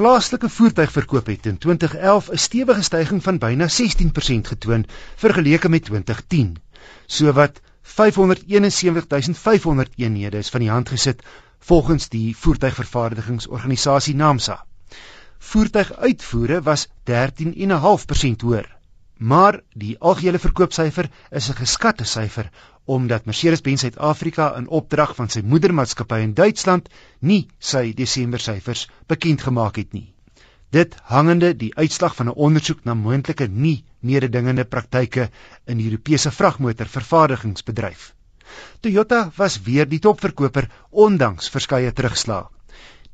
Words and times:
Plaaslike 0.00 0.48
voertuigverkoop 0.48 1.26
het 1.26 1.46
in 1.46 1.58
2011 1.58 2.30
'n 2.30 2.36
stewige 2.36 2.82
stygings 2.82 3.24
van 3.24 3.38
byna 3.38 3.68
16% 3.68 4.48
getoon 4.48 4.86
vergeleke 5.16 5.68
met 5.68 5.84
2010. 5.84 6.56
Sowat 7.06 7.60
571500 7.82 9.90
eenhede 9.96 10.38
is 10.38 10.48
van 10.48 10.60
die 10.60 10.70
hand 10.70 10.88
gesit 10.88 11.22
volgens 11.58 12.08
die 12.08 12.36
voertuigvervaardigingsorganisasie 12.36 14.14
NAMSA. 14.14 14.64
Voertuiguitvoere 15.38 16.62
was 16.62 16.86
13.5% 16.86 16.92
hoër. 18.40 18.76
Maar 19.16 19.60
die 19.74 19.98
algehele 19.98 20.38
verkoopsyfer 20.38 21.10
is 21.30 21.48
'n 21.48 21.60
geskatte 21.60 22.04
syfer 22.04 22.50
omdat 22.94 23.26
Mercedes-Benz 23.30 23.84
Suid-Afrika 23.84 24.46
in 24.58 24.68
opdrag 24.80 25.12
van 25.18 25.28
sy 25.30 25.42
moedermaatskappy 25.46 26.20
in 26.24 26.32
Duitsland 26.34 26.88
nie 27.30 27.42
sy 27.72 27.90
Desember 28.00 28.42
syfers 28.42 28.86
bekend 29.12 29.44
gemaak 29.46 29.78
het 29.78 29.92
nie. 29.94 30.08
Dit 30.74 30.96
hangende 31.10 31.52
die 31.62 31.70
uitslag 31.76 32.16
van 32.18 32.30
'n 32.30 32.40
ondersoek 32.46 32.84
na 32.84 32.94
moontlike 32.94 33.46
nie 33.46 33.84
mededingende 34.00 34.64
praktyke 34.64 35.30
in 35.66 35.78
die 35.78 35.86
Europese 35.90 36.30
vragmotorvervaardigingsbedryf. 36.30 38.14
Toyota 38.80 39.30
was 39.36 39.62
weer 39.62 39.88
die 39.88 39.98
topverkoper 39.98 40.70
ondanks 40.90 41.50
verskeie 41.50 41.92
terugslae. 41.92 42.46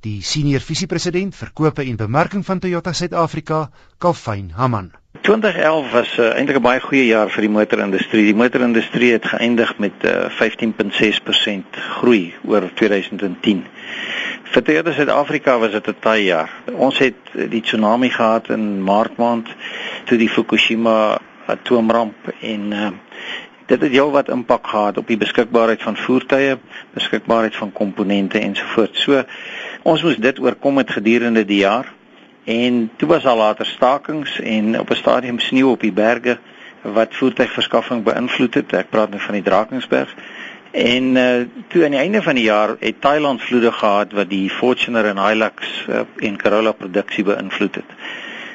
Die 0.04 0.20
senior 0.22 0.60
visiepresident 0.60 1.34
vir 1.34 1.50
kope 1.56 1.82
en 1.82 1.96
bemarking 1.96 2.44
van 2.44 2.58
Toyota 2.60 2.92
Suid-Afrika, 2.92 3.70
Kalfyn 3.98 4.50
Haman. 4.56 4.92
2011 5.22 5.92
was 5.92 6.18
uh, 6.18 6.34
eintlik 6.36 6.58
'n 6.58 6.62
baie 6.62 6.80
goeie 6.80 7.06
jaar 7.06 7.30
vir 7.32 7.46
die 7.46 7.50
motorindustrie. 7.50 8.24
Die 8.24 8.36
motorindustrie 8.36 9.12
het 9.12 9.24
geëindig 9.26 9.78
met 9.78 10.04
uh, 10.04 10.28
15.6% 10.40 11.80
groei 11.98 12.34
oor 12.44 12.68
2010. 12.74 13.64
Vir 14.52 14.62
Toyota 14.62 14.92
Suid-Afrika 14.92 15.58
was 15.58 15.72
dit 15.72 15.88
'n 15.88 15.96
taai 16.00 16.24
jaar. 16.24 16.50
Ons 16.72 16.98
het 16.98 17.32
die 17.32 17.60
tsunami 17.60 18.10
gehad 18.10 18.48
in 18.48 18.82
Maart 18.82 19.16
maand 19.16 19.48
toe 20.04 20.18
die 20.18 20.28
Fukushima 20.28 21.18
atoomramp 21.46 22.34
en 22.40 22.72
uh, 22.72 22.90
dit 23.66 23.80
het 23.80 23.90
heel 23.90 24.10
wat 24.10 24.28
impak 24.28 24.66
gehad 24.66 24.98
op 24.98 25.06
die 25.06 25.16
beskikbaarheid 25.16 25.82
van 25.82 25.96
voertuie, 25.96 26.58
beskikbaarheid 26.94 27.56
van 27.56 27.72
komponente 27.72 28.38
ensovoorts. 28.38 29.02
So 29.02 29.24
ons 29.86 30.02
moes 30.02 30.18
dit 30.18 30.42
oorkom 30.42 30.82
het 30.82 30.90
gedurende 30.98 31.44
die 31.46 31.62
jaar 31.62 31.94
En 32.46 32.90
toe 32.96 33.08
was 33.08 33.26
al 33.26 33.36
later 33.36 33.66
stakings 33.66 34.40
en 34.40 34.80
op 34.80 34.90
'n 34.90 34.94
stadium 34.94 35.38
sneeu 35.38 35.68
op 35.70 35.80
die 35.80 35.92
berge 35.92 36.38
wat 36.82 37.14
voertuigverskaffing 37.14 38.02
beïnvloed 38.02 38.54
het. 38.54 38.72
Ek 38.72 38.90
praat 38.90 39.10
nou 39.10 39.20
van 39.20 39.34
die 39.34 39.42
Drakensberg. 39.42 40.14
En 40.70 41.02
uh, 41.16 41.46
toe 41.68 41.84
aan 41.84 41.90
die 41.90 42.00
einde 42.00 42.22
van 42.22 42.34
die 42.34 42.44
jaar 42.44 42.76
het 42.80 43.00
Thailand 43.00 43.42
vloede 43.42 43.72
gehad 43.72 44.12
wat 44.12 44.30
die 44.30 44.50
Fortuner 44.50 45.04
en 45.04 45.18
Hilux 45.26 45.86
uh, 45.88 46.00
en 46.16 46.42
Corolla 46.42 46.72
produksie 46.72 47.24
beïnvloed 47.24 47.74
het. 47.74 47.90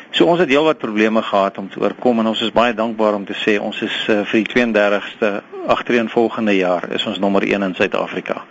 So 0.10 0.26
ons 0.26 0.40
het 0.40 0.50
heelwat 0.50 0.78
probleme 0.78 1.22
gehad 1.22 1.58
om 1.58 1.70
te 1.70 1.80
oorkom 1.80 2.20
en 2.20 2.28
ons 2.28 2.42
is 2.42 2.52
baie 2.52 2.74
dankbaar 2.74 3.14
om 3.14 3.26
te 3.26 3.36
sê 3.36 3.60
ons 3.60 3.82
is 3.82 4.08
uh, 4.08 4.22
vir 4.24 4.44
die 4.44 4.54
32ste 4.56 5.42
agtereenvolgende 5.68 6.56
jaar 6.56 6.92
is 6.92 7.06
ons 7.06 7.20
nommer 7.20 7.42
1 7.44 7.62
in 7.62 7.76
Suid-Afrika. 7.76 8.46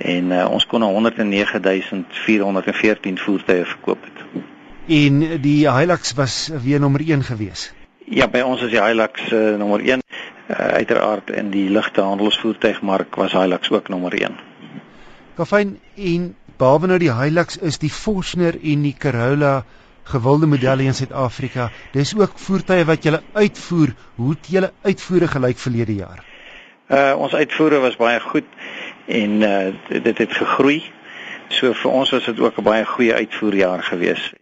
En 0.00 0.32
uh, 0.32 0.50
ons 0.50 0.66
kon 0.66 0.80
109414 0.80 3.18
voertuie 3.18 3.64
verkoop 3.64 4.04
het 4.04 4.20
en 4.90 5.20
die 5.42 5.70
Hilux 5.70 6.14
was 6.18 6.50
weer 6.62 6.80
nommer 6.80 7.00
1 7.00 7.22
gewees. 7.22 7.70
Ja, 8.10 8.26
by 8.28 8.42
ons 8.42 8.62
is 8.66 8.72
die 8.72 8.80
Hilux 8.82 9.28
uh, 9.30 9.54
nommer 9.60 9.82
1. 9.86 10.02
Uh, 10.02 10.56
uiteraard 10.56 11.30
in 11.30 11.52
die 11.54 11.68
ligte 11.70 12.02
handelsvoertuigmark 12.02 13.14
was 13.20 13.36
Hilux 13.38 13.70
ook 13.70 13.88
nommer 13.88 14.16
1. 14.18 14.34
Kafyn 15.38 15.76
en 15.94 16.32
behalwe 16.58 16.90
nou 16.90 16.98
die 16.98 17.12
Hilux 17.14 17.60
is 17.62 17.78
die 17.78 17.92
Fortuner 17.94 18.58
en 18.58 18.82
die 18.82 18.96
Corolla 18.98 19.60
gewilde 20.10 20.48
modelle 20.50 20.88
in 20.90 20.94
Suid-Afrika. 20.94 21.68
Dis 21.94 22.16
ook 22.18 22.34
voertuie 22.34 22.82
wat 22.88 23.06
jy 23.06 23.20
uitvoer. 23.32 23.94
Hoe 24.18 24.34
het 24.34 24.50
julle 24.50 24.72
uitvoere 24.82 25.30
gelyk 25.30 25.62
verlede 25.62 25.94
jaar? 26.00 26.24
Uh 26.90 27.14
ons 27.14 27.34
uitvoere 27.38 27.78
was 27.78 27.94
baie 27.96 28.18
goed 28.20 28.48
en 29.10 29.42
uh 29.42 30.02
dit 30.02 30.18
het 30.18 30.32
gegroei. 30.32 30.82
So 31.50 31.72
vir 31.74 31.90
ons 31.90 32.10
was 32.14 32.24
dit 32.24 32.40
ook 32.40 32.58
'n 32.58 32.62
baie 32.62 32.84
goeie 32.86 33.14
uitvoerjaar 33.14 33.82
gewees. 33.82 34.32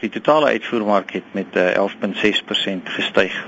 Die 0.00 0.10
totale 0.10 0.46
uitvoermark 0.46 1.12
het 1.12 1.24
met 1.32 1.56
11.6% 1.56 2.84
eh, 2.84 2.94
gestyg. 2.94 3.46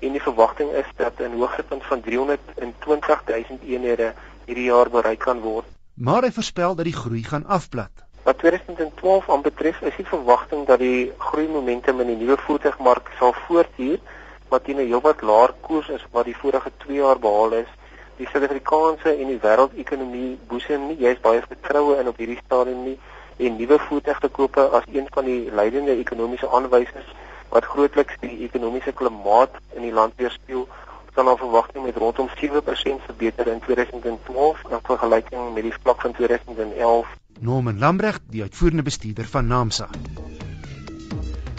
en 0.00 0.12
die 0.12 0.22
verwagting 0.22 0.70
is 0.70 0.90
dat 0.96 1.12
'n 1.18 1.38
hoogtepunt 1.38 1.84
van 1.84 2.00
320 2.00 3.22
000 3.26 3.58
eenhede 3.66 4.12
hierdie 4.44 4.64
jaar 4.64 4.90
bereik 4.90 5.18
kan 5.18 5.40
word. 5.40 5.66
Maar 5.94 6.22
hy 6.22 6.32
voorspel 6.32 6.74
dat 6.74 6.84
die 6.84 6.96
groei 6.96 7.22
gaan 7.22 7.46
afplat. 7.46 7.90
Wat 8.22 8.38
2012 8.38 9.30
aanbetref 9.30 9.80
is 9.80 9.96
die 9.96 10.06
verwagting 10.06 10.66
dat 10.66 10.78
die 10.78 11.12
groei 11.18 11.48
momentum 11.48 12.00
in 12.00 12.06
die 12.06 12.16
nuwe 12.16 12.36
voertuigmark 12.36 13.10
sal 13.18 13.34
voortduur 13.46 13.98
wat 14.48 14.64
teen 14.64 14.76
'n 14.76 14.86
heelwat 14.86 15.20
laer 15.20 15.52
koers 15.60 15.88
is 15.88 16.06
wat 16.10 16.24
die 16.24 16.36
vorige 16.36 16.70
2 16.76 16.96
jaar 16.96 17.18
behaal 17.18 17.52
is 17.52 17.70
die 18.16 18.26
Suid-Afrikaanse 18.26 19.10
en 19.14 19.26
die 19.26 19.40
wêreldekonomie 19.42 20.38
boesem 20.50 20.86
nie 20.88 20.96
jy's 20.98 21.20
baie 21.20 21.42
vertroue 21.46 21.98
in 22.00 22.08
op 22.08 22.16
hierdie 22.16 22.40
stadium 22.44 22.84
nie 22.84 22.98
en 23.36 23.56
nuwe 23.56 23.78
voertuigverkope 23.78 24.64
as 24.78 24.86
een 24.92 25.06
van 25.14 25.24
die 25.24 25.50
leidende 25.60 25.94
ekonomiese 25.96 26.48
aanwysers 26.50 27.12
wat 27.54 27.64
grootliks 27.64 28.18
die 28.20 28.44
ekonomiese 28.46 28.92
klimaat 28.92 29.54
in 29.76 29.86
die 29.86 29.92
land 29.92 30.14
weerspieël 30.20 30.66
kan 31.16 31.26
al 31.26 31.38
verwagting 31.40 31.84
met 31.84 31.96
rondom 31.96 32.28
7% 32.40 33.06
verbeter 33.06 33.50
in 33.52 33.60
2012 33.64 34.62
in 34.70 34.84
vergelyking 34.90 35.54
met 35.54 35.66
die 35.66 35.74
vlak 35.80 36.04
van 36.06 36.14
2011 36.18 37.16
Norman 37.40 37.78
Lambrecht 37.78 38.22
die 38.30 38.42
uitvoerende 38.42 38.82
bestuurder 38.82 39.26
van 39.34 39.46
Namsa. 39.46 39.88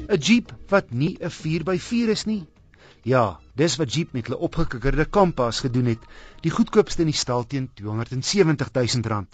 'n 0.10 0.18
Jeep 0.18 0.52
wat 0.68 0.92
nie 0.92 1.18
'n 1.20 1.32
4x4 1.32 2.10
is 2.16 2.26
nie. 2.26 2.46
Ja, 3.04 3.40
dis 3.56 3.78
wat 3.78 3.94
Jeep 3.94 4.12
met 4.12 4.28
hulle 4.28 4.40
opgekikkerde 4.40 5.10
Compass 5.10 5.60
gedoen 5.60 5.86
het, 5.86 6.00
die 6.42 6.52
goedkoopste 6.52 7.02
in 7.02 7.12
die 7.14 7.16
stal 7.16 7.46
teen 7.48 7.70
R270 7.82 8.72
000. 8.74 9.26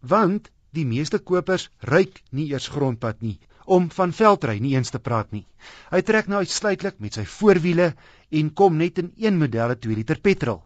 Want 0.00 0.50
Die 0.74 0.86
meeste 0.90 1.20
kopers 1.22 1.68
ruik 1.86 2.16
nie 2.34 2.48
eers 2.50 2.64
grondpad 2.74 3.20
nie, 3.22 3.36
om 3.64 3.90
van 3.90 4.12
veldry 4.12 4.58
nie 4.60 4.74
eens 4.76 4.90
te 4.90 4.98
praat 4.98 5.30
nie. 5.32 5.44
Hy 5.90 6.00
trek 6.02 6.28
nou 6.28 6.42
uitsluitlik 6.44 7.00
met 7.00 7.18
sy 7.18 7.24
voorwiele 7.24 7.92
en 8.30 8.52
kom 8.52 8.76
net 8.76 8.98
in 8.98 9.12
een 9.16 9.38
modelle 9.38 9.76
2 9.78 9.96
liter 9.96 10.20
petrol. 10.20 10.62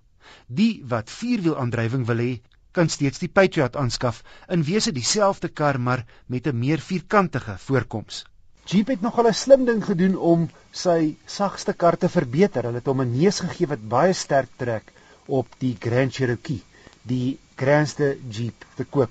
Die 0.47 0.83
wat 0.89 1.11
vierwielaandrywing 1.11 2.07
wil 2.09 2.23
hê, 2.25 2.33
kan 2.73 2.91
steeds 2.93 3.19
die 3.23 3.31
Patriot 3.33 3.77
aanskaf, 3.77 4.23
in 4.49 4.63
wese 4.63 4.93
dieselfde 4.93 5.49
kar 5.49 5.79
maar 5.79 6.05
met 6.27 6.47
'n 6.47 6.59
meer 6.59 6.79
vierkantige 6.79 7.57
voorkoms. 7.59 8.25
Jeep 8.69 8.89
het 8.89 9.01
nogal 9.01 9.29
'n 9.29 9.35
slim 9.35 9.65
ding 9.65 9.85
gedoen 9.85 10.17
om 10.17 10.49
sy 10.71 11.17
sagste 11.27 11.73
kar 11.73 11.97
te 11.97 12.09
verbeter. 12.09 12.63
Hulle 12.63 12.81
het 12.83 12.87
hom 12.87 13.01
'n 13.01 13.19
neus 13.19 13.41
gegee 13.41 13.67
wat 13.67 13.89
baie 13.89 14.13
sterk 14.13 14.51
trek 14.57 14.93
op 15.27 15.47
die 15.59 15.77
Grand 15.81 16.15
Cherokee, 16.15 16.63
die 17.03 17.39
grandste 17.57 18.19
Jeep 18.31 18.65
te 18.77 18.85
koop. 18.85 19.11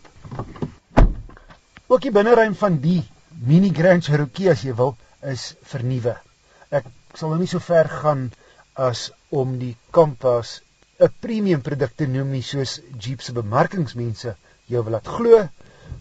Ook 1.88 2.02
die 2.02 2.12
binneruim 2.12 2.56
van 2.56 2.80
die 2.80 3.04
Mini 3.40 3.70
Grand 3.70 4.02
Cherokee 4.02 4.50
as 4.50 4.64
jy 4.66 4.74
wil 4.74 4.96
is 5.22 5.52
vernuwe. 5.70 6.16
Ek 6.74 6.88
sal 7.14 7.30
nou 7.30 7.38
nie 7.38 7.50
so 7.52 7.62
ver 7.62 7.86
gaan 7.92 8.24
as 8.74 9.12
om 9.30 9.60
die 9.62 9.76
Compass 9.94 10.62
'n 11.00 11.14
premium 11.22 11.62
produk 11.62 11.94
te 11.96 12.08
noem 12.08 12.32
nie 12.34 12.42
soos 12.42 12.80
Jeep 12.98 13.22
se 13.22 13.36
bemarkingsmense 13.38 14.34
jou 14.74 14.82
wil 14.84 14.98
laat 14.98 15.12
glo, 15.18 15.44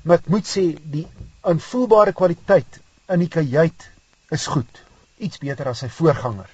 maar 0.05 0.23
ek 0.23 0.31
moet 0.33 0.49
sê 0.49 0.65
die 0.97 1.05
aanvoelbare 1.43 2.17
kwaliteit 2.17 2.81
in 3.13 3.21
die 3.21 3.33
kajuit 3.37 3.87
is 4.39 4.49
goed, 4.55 4.81
iets 5.21 5.39
beter 5.39 5.69
as 5.69 5.85
sy 5.85 5.93
voorganger. 5.99 6.49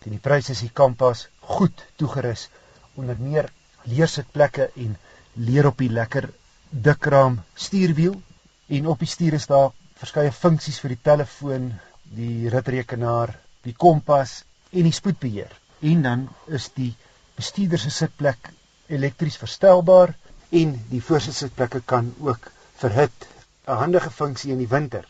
Teen 0.00 0.14
die 0.14 0.22
prys 0.22 0.54
is 0.54 0.62
die 0.62 0.70
Compass 0.82 1.26
goed 1.56 1.82
toegerus 1.98 2.48
onder 2.94 3.18
meer 3.18 3.50
leersitplekke 3.90 4.70
en 4.86 4.96
leer 5.34 5.66
op 5.66 5.82
die 5.82 5.90
lekker 5.90 6.30
dikraam 6.70 7.42
stuurwiel 7.54 8.20
en 8.68 8.86
op 8.86 9.02
die 9.02 9.14
stuur 9.18 9.34
is 9.34 9.50
daar 9.50 9.72
verskeie 10.02 10.32
funksies 10.34 10.80
vir 10.82 10.94
die 10.94 11.02
telefoon, 11.08 11.68
die 12.16 12.50
ritrekenaar, 12.52 13.34
die 13.66 13.74
kompas 13.84 14.42
en 14.72 14.88
die 14.88 14.94
spoedbeheer. 14.96 15.52
En 15.92 16.02
dan 16.06 16.24
is 16.58 16.68
die 16.76 16.90
bestuurder 17.38 17.80
se 17.80 17.90
sitplek 17.94 18.50
elektries 18.92 19.38
verstelbaar 19.40 20.14
en 20.62 20.74
die 20.90 21.02
voorsitsitplekke 21.08 21.82
kan 21.94 22.12
ook 22.20 22.50
verhit 22.82 23.28
'n 23.66 23.78
handige 23.82 24.10
funksie 24.10 24.52
in 24.52 24.58
die 24.58 24.72
winter. 24.76 25.06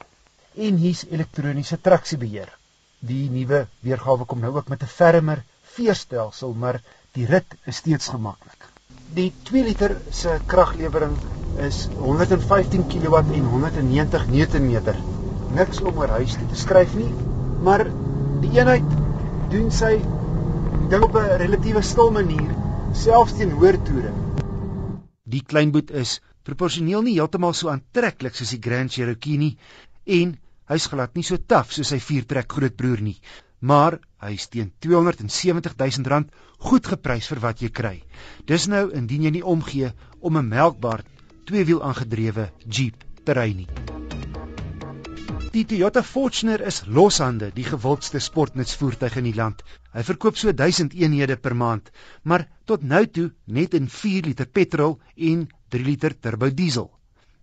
En 0.54 0.76
hier's 0.76 1.06
elektroniese 1.10 1.80
traksiebeheer. 1.80 2.50
Die 3.00 3.30
nuwe 3.30 3.66
weergawe 3.80 4.24
kom 4.24 4.40
nou 4.40 4.56
ook 4.56 4.68
met 4.68 4.82
'n 4.82 4.94
fermer 4.98 5.42
veerstelsel 5.76 6.52
maar 6.52 6.82
die 7.12 7.26
rit 7.26 7.56
is 7.64 7.76
steeds 7.76 8.08
gemaklik 8.08 8.72
die 9.12 9.32
2 9.48 9.64
liter 9.64 9.96
se 10.10 10.38
kraglewering 10.48 11.16
is 11.58 11.88
115 11.99 12.88
kW 12.88 13.14
en 13.38 13.44
190 13.44 14.26
Nm 14.32 14.96
niks 15.52 15.81
om 15.81 15.99
oor 15.99 16.08
huis 16.08 16.37
te 16.38 16.56
skryf 16.56 16.94
nie 16.96 17.10
maar 17.62 17.84
die 18.43 18.50
eenheid 18.56 18.94
doen 19.52 19.70
sy 19.70 19.93
ding 20.90 21.04
op 21.06 21.16
'n 21.16 21.37
relatiewe 21.43 21.82
stil 21.82 22.10
manier 22.10 22.50
selfs 23.02 23.37
teen 23.38 23.52
hoër 23.60 23.78
toere. 23.87 24.12
Die 25.25 25.43
kleinboot 25.52 25.90
is 25.90 26.20
proporsioneel 26.43 27.02
nie 27.02 27.14
heeltemal 27.19 27.55
so 27.55 27.70
aantreklik 27.72 28.34
soos 28.34 28.50
die 28.50 28.62
Grand 28.66 28.93
Cherokee 28.93 29.38
nie 29.38 29.56
en 30.19 30.34
hy's 30.72 30.88
glad 30.93 31.14
nie 31.14 31.25
so 31.28 31.37
taaf 31.37 31.72
soos 31.72 31.93
sy 31.94 32.00
viertrek 32.00 32.48
grootbroer 32.52 33.00
nie, 33.00 33.16
maar 33.60 33.98
hy's 34.26 34.48
teen 34.48 34.72
270 34.81 35.76
000 35.78 36.10
rand 36.12 36.31
goed 36.58 36.87
geprys 36.87 37.28
vir 37.31 37.40
wat 37.46 37.62
jy 37.62 37.70
kry. 37.70 38.02
Dis 38.46 38.69
nou 38.69 38.90
indien 38.90 39.22
jy 39.22 39.31
nie 39.31 39.46
omgee 39.55 39.93
om 40.20 40.37
'n 40.37 40.48
melkbaar 40.48 41.05
tweewiel 41.44 41.82
aangedrewe 41.82 42.50
Jeep 42.68 43.04
te 43.24 43.34
ry 43.38 43.52
nie. 43.56 43.68
Die 45.52 45.66
Toyota 45.68 46.00
Fortuner 46.02 46.62
is 46.64 46.78
loshande 46.86 47.50
die 47.52 47.66
gewildste 47.66 48.20
sportnutsvoertuig 48.24 49.18
in 49.20 49.26
die 49.28 49.34
land. 49.36 49.60
Hy 49.92 50.04
verkoop 50.08 50.38
so 50.40 50.54
1000 50.56 50.94
eenhede 50.96 51.36
per 51.36 51.52
maand, 51.62 51.90
maar 52.24 52.46
tot 52.64 52.86
nou 52.94 53.02
toe 53.06 53.26
net 53.44 53.76
in 53.76 53.90
4 53.92 54.30
liter 54.30 54.48
petrol 54.48 54.96
en 55.16 55.44
3 55.74 55.84
liter 55.84 56.16
turbo 56.16 56.48
diesel. 56.62 56.88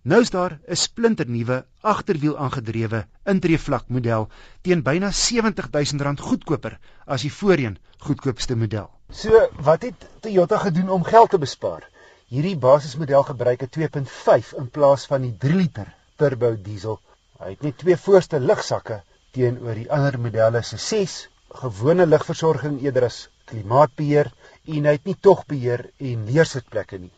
Nou 0.02 0.20
is 0.24 0.30
daar 0.34 0.58
'n 0.66 0.76
splinternuwe 0.76 1.64
agterwiel 1.92 2.38
aangedrewe 2.38 3.04
intreevlak 3.24 3.88
model 3.88 4.28
teen 4.62 4.82
byna 4.82 5.10
70000 5.12 6.00
rand 6.00 6.20
goedkoper 6.20 6.78
as 7.06 7.22
die 7.22 7.32
voorheen 7.32 7.78
goedkoopste 7.98 8.56
model. 8.56 8.90
So, 9.10 9.48
wat 9.60 9.82
het 9.82 10.08
Toyota 10.20 10.58
gedoen 10.58 10.88
om 10.88 11.04
geld 11.04 11.30
te 11.30 11.38
bespaar? 11.38 11.89
Hierdie 12.30 12.56
basismodel 12.56 13.22
gebruik 13.32 13.62
'n 13.62 13.72
2.5 13.76 14.56
in 14.62 14.70
plaas 14.70 15.06
van 15.12 15.22
die 15.26 15.36
3 15.46 15.54
liter 15.60 15.94
turbo 16.16 16.56
diesel 16.68 17.00
Hy 17.40 17.54
het 17.54 17.62
net 17.64 17.76
twee 17.80 17.96
voorste 17.96 18.38
lugsakke 18.40 18.96
teenoor 19.36 19.78
die 19.78 19.86
ander 19.96 20.16
modelle 20.20 20.60
se 20.70 20.76
6 20.86 21.12
gewone 21.60 22.04
lugversorging 22.08 22.74
eerder 22.82 23.06
as 23.06 23.20
klimaatbeheer 23.52 24.28
en 24.74 24.88
hy 24.88 24.92
het 24.98 25.08
nie 25.08 25.14
tog 25.26 25.40
beheer 25.52 25.86
en 26.10 26.26
leersitplekke 26.26 26.98
nie. 27.04 27.12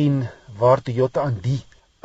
En 0.00 0.18
waar 0.58 0.82
Toyota 0.84 1.24
aan 1.24 1.38
die 1.46 1.56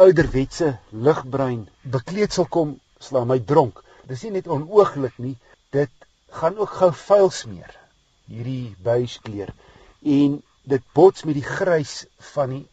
ouderwetse 0.05 0.69
ligbruin 1.09 1.65
bekleedsel 1.97 2.47
kom, 2.55 2.71
slaan 3.09 3.27
my 3.33 3.39
dronk. 3.51 3.83
Dis 4.07 4.23
nie 4.23 4.37
net 4.37 4.47
onooglik 4.47 5.19
nie, 5.19 5.35
dit 5.75 6.07
gaan 6.39 6.55
ook 6.63 6.79
gou 6.79 6.91
vuil 7.01 7.29
smeer. 7.41 7.75
Hierdie 8.31 8.75
buiskleur 8.87 9.51
en 10.17 10.39
dit 10.67 10.83
bots 10.93 11.23
met 11.23 11.37
die 11.37 11.47
grys 11.47 12.05
van 12.33 12.49
die 12.49 12.63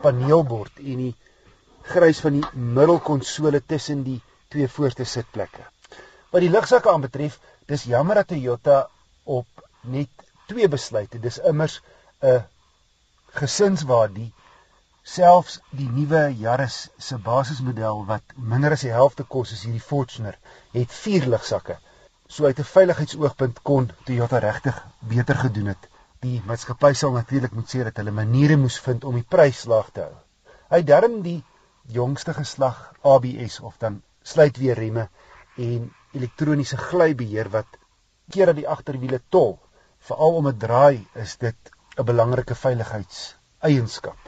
paneelbord 0.00 0.80
en 0.80 1.02
die 1.04 1.14
grys 1.92 2.20
van 2.24 2.38
die 2.38 2.62
middelkonsole 2.76 3.60
tussen 3.72 4.02
die 4.06 4.20
twee 4.52 4.68
voorste 4.68 5.04
sitplekke. 5.04 5.64
Wat 6.32 6.42
die 6.42 6.50
lugsakke 6.50 6.90
aanbetref, 6.90 7.38
dis 7.68 7.84
jammer 7.90 8.20
dat 8.20 8.30
Toyota 8.32 8.86
op 9.24 9.66
net 9.82 10.26
twee 10.50 10.68
besluite. 10.68 11.20
Dis 11.20 11.38
immers 11.38 11.80
'n 12.22 12.42
gesinswaardie 13.36 14.32
selfs 15.02 15.58
die 15.70 15.88
nuwe 15.88 16.22
Yaris 16.42 16.76
se 16.98 17.18
basismodel 17.28 18.04
wat 18.06 18.36
minder 18.52 18.72
as 18.72 18.84
die 18.86 18.94
helfte 18.94 19.24
kos 19.34 19.52
as 19.52 19.62
hierdie 19.66 19.88
Fortuner, 19.90 20.38
het 20.72 20.96
vier 21.02 21.28
lugsakke. 21.34 21.76
So 22.28 22.44
uit 22.44 22.58
'n 22.58 22.72
veiligheidsoogpunt 22.72 23.62
kon 23.62 23.90
Toyota 24.04 24.38
regtig 24.38 24.82
beter 24.98 25.36
gedoen 25.44 25.66
het. 25.74 25.88
Die 26.26 26.38
maatskappy 26.48 26.88
sal 26.98 27.12
natuurlik 27.14 27.52
moet 27.54 27.68
sê 27.70 27.82
dat 27.86 27.98
hulle 28.00 28.12
maniere 28.14 28.56
moes 28.58 28.76
vind 28.84 29.04
om 29.08 29.18
die 29.18 29.26
prys 29.34 29.60
laag 29.70 29.90
te 29.94 30.06
hou. 30.06 30.14
Hy 30.72 30.80
darm 30.88 31.20
die 31.26 31.36
jongste 31.96 32.32
geslag 32.38 32.80
ABS 33.10 33.58
of 33.68 33.76
dan 33.82 34.00
sluitweerremme 34.30 35.04
en 35.66 35.84
elektroniese 36.18 36.78
glybeheer 36.80 37.50
wat 37.52 37.78
keer 38.34 38.50
dat 38.50 38.58
die 38.58 38.66
agterwiele 38.74 39.20
tol. 39.36 39.54
Veral 40.08 40.40
om 40.40 40.48
'n 40.50 40.58
draai 40.64 41.06
is 41.26 41.36
dit 41.44 41.70
'n 41.96 42.08
belangrike 42.10 42.58
veiligheidseienskap. 42.64 44.18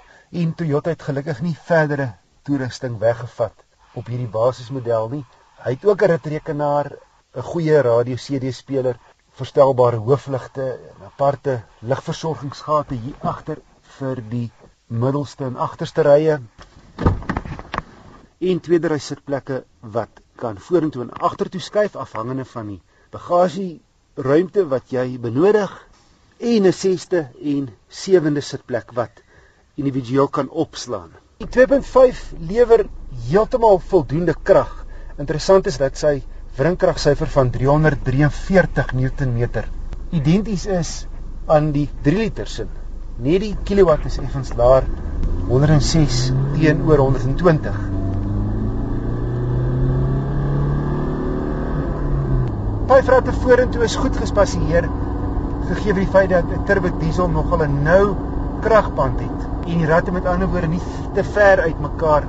En 0.43 0.55
Toyota 0.55 0.95
het 0.95 1.09
gelukkig 1.09 1.43
nie 1.49 1.57
verdere 1.73 2.09
toerusting 2.45 2.99
weggevat 2.99 3.67
op 3.95 4.07
hierdie 4.07 4.33
basismodel 4.39 5.09
nie. 5.17 5.25
Hy 5.65 5.75
het 5.75 5.85
ook 5.85 6.03
'n 6.03 6.13
ritrekenaar, 6.15 6.93
'n 7.35 7.49
goeie 7.53 7.83
radio 7.83 8.17
CD-speler, 8.17 8.99
verstelbare 9.39 9.97
hoofligte, 9.97 10.79
'n 11.01 11.05
aparte 11.11 11.63
ligversorgingsgate 11.81 12.95
hier 12.95 13.17
agter 13.33 13.59
vir 13.99 14.23
die 14.31 14.51
middelste 14.89 15.45
en 15.45 15.57
agterste 15.57 16.03
rye 16.03 16.39
en 18.51 18.61
tweedery 18.61 18.99
sitplekke 18.99 19.65
wat 19.81 20.23
kan 20.43 20.59
vorentoe 20.69 21.03
en 21.03 21.13
agtertoe 21.31 21.61
skuif 21.61 21.97
afhangende 21.97 22.45
van 22.55 22.73
die 22.73 22.81
bagasie 23.15 23.81
ruimte 24.15 24.65
wat 24.73 24.93
jy 24.95 25.07
benodig 25.19 25.73
en 26.39 26.67
'n 26.67 26.73
sesde 26.73 27.21
en 27.55 27.69
sewende 27.89 28.41
sitplek 28.41 28.93
wat 28.95 29.23
individueel 29.75 30.29
kan 30.29 30.49
opslaan. 30.51 31.11
Die 31.39 31.49
2.5 31.57 32.33
lewer 32.39 32.87
heeltemal 33.29 33.79
voldoende 33.79 34.35
krag. 34.43 34.85
Interessant 35.19 35.67
is 35.67 35.79
dat 35.79 35.97
sy 35.97 36.23
wrinkragsyfer 36.59 37.31
van 37.31 37.51
343 37.55 38.93
Newtonmeter 38.99 39.69
identies 40.11 40.65
is 40.67 40.91
aan 41.47 41.69
die 41.71 41.85
3 42.03 42.17
liter 42.17 42.49
sin. 42.51 42.71
Net 43.23 43.45
die 43.45 43.53
kilowatt 43.69 44.09
is 44.09 44.17
effens 44.19 44.51
laer 44.59 44.87
106 45.51 46.19
teenoor 46.57 47.03
120. 47.05 47.79
Vyf 52.89 53.13
ratte 53.15 53.37
vorentoe 53.45 53.87
is 53.87 53.97
goed 54.01 54.19
gespasieer 54.19 54.91
gegee 55.69 55.93
vir 55.93 56.03
die 56.03 56.11
feit 56.17 56.31
dat 56.35 56.51
'n 56.59 56.67
turbo 56.67 56.91
diesel 57.05 57.31
nogal 57.39 57.67
'n 57.69 57.83
nou 57.85 58.17
kragband 58.67 59.21
het 59.21 59.41
en 59.69 59.79
die 59.79 59.87
ratte 59.95 60.11
met 60.11 60.27
ander 60.27 60.49
woorde 60.49 60.75
nie 60.75 60.83
te 61.15 61.25
ver 61.25 61.61
uit 61.61 61.81
mekaar 61.81 62.27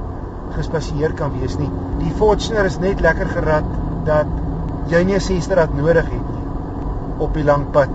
gespasieer 0.55 1.13
kan 1.13 1.39
wees 1.39 1.57
nie. 1.57 1.71
Die 1.99 2.11
Fortuner 2.11 2.65
is 2.65 2.79
net 2.79 3.01
lekker 3.01 3.27
gerad 3.27 3.78
dat 4.05 4.27
jy 4.89 5.03
nie 5.03 5.15
'n 5.15 5.21
sesde 5.21 5.55
rad 5.55 5.73
nodig 5.73 6.05
het 6.05 6.33
nie 6.33 6.39
op 7.19 7.33
die 7.33 7.43
lang 7.43 7.71
pad. 7.71 7.89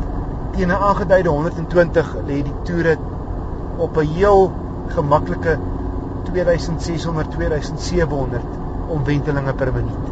Teen 0.52 0.68
'n 0.68 0.82
aangeduide 0.88 1.28
120 1.28 2.16
lê 2.28 2.42
die 2.42 2.62
toere 2.64 2.99
op 3.76 3.96
'n 3.96 4.06
heel 4.06 4.52
gemaklike 4.88 5.58
2600 6.25 7.30
2700 7.30 8.42
omwentelinge 8.88 9.54
per 9.54 9.73
minuut. 9.73 10.08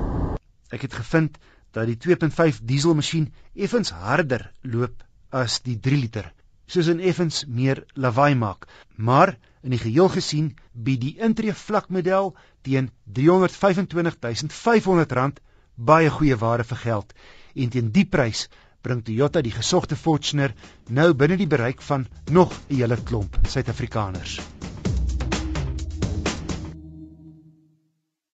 Ek 0.68 0.82
het 0.82 0.94
gevind 0.94 1.38
dat 1.70 1.87
die 1.87 1.96
2.5 1.96 2.61
dieselmasjien 2.64 3.32
effens 3.54 3.90
harder 3.90 4.52
loop 4.62 5.04
as 5.30 5.61
die 5.61 5.80
3 5.80 6.00
liter, 6.00 6.32
soos 6.66 6.87
in 6.87 7.00
effens 7.00 7.44
meer 7.49 7.84
lawaai 7.94 8.34
maak. 8.34 8.66
Maar 8.96 9.38
in 9.62 9.70
die 9.70 9.78
geheel 9.78 10.08
gesien 10.08 10.56
bied 10.72 11.00
die 11.00 11.18
intree 11.18 11.54
vlakmodel 11.54 12.37
teen 12.62 12.90
R325500 13.18 15.32
baie 15.76 16.11
goeie 16.11 16.37
ware 16.37 16.64
vir 16.64 16.83
geld 16.85 17.14
en 17.55 17.71
teen 17.71 17.93
die 17.93 18.07
prys 18.17 18.49
bring 18.83 19.02
Toyota 19.07 19.43
die 19.43 19.55
gesogte 19.55 19.97
Fortuner 19.97 20.55
nou 20.88 21.12
binne 21.14 21.37
die 21.37 21.47
bereik 21.47 21.83
van 21.83 22.09
nog 22.31 22.52
'n 22.52 22.76
hele 22.76 22.97
klomp 22.97 23.38
Suid-Afrikaners. 23.47 24.41